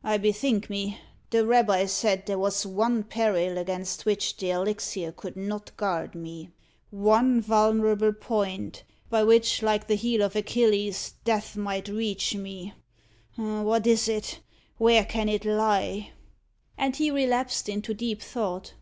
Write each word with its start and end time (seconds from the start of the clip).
Ha! 0.00 0.12
I 0.12 0.16
bethink 0.16 0.70
me, 0.70 0.98
the 1.28 1.44
rabbi 1.44 1.84
said 1.84 2.24
there 2.24 2.38
was 2.38 2.64
one 2.64 3.02
peril 3.02 3.58
against 3.58 4.06
which 4.06 4.34
the 4.38 4.48
elixir 4.50 5.12
could 5.12 5.36
not 5.36 5.76
guard 5.76 6.14
me 6.14 6.48
one 6.88 7.42
vulnerable 7.42 8.14
point, 8.14 8.82
by 9.10 9.22
which, 9.22 9.60
like 9.60 9.86
the 9.86 9.94
heel 9.94 10.22
of 10.22 10.34
Achilles, 10.34 11.16
death 11.22 11.54
might 11.54 11.88
reach 11.88 12.34
me! 12.34 12.72
What 13.36 13.86
is 13.86 14.08
it! 14.08 14.40
where 14.78 15.04
can 15.04 15.28
it 15.28 15.44
lie?" 15.44 16.12
And 16.78 16.96
he 16.96 17.10
relapsed 17.10 17.68
into 17.68 17.92
deep 17.92 18.22
thought. 18.22 18.72